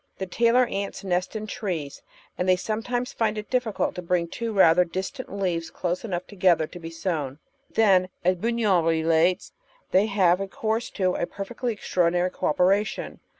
[0.17, 2.01] The tailor ants nest in trees,
[2.35, 6.65] and they sometimes find it difficult to bring two rather distant leaves close enough together
[6.65, 7.37] to be sewn.
[7.69, 9.51] Then, as Bugnion relates,
[9.91, 13.19] they have recoinrse to a perfectly extraordinary co operation.